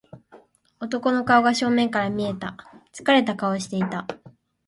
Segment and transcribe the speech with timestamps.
[0.79, 2.57] 男の顔が正面から見えた。
[2.91, 4.07] 疲れた顔をしていた。